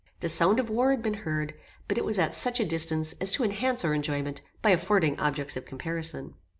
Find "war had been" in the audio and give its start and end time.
0.67-1.13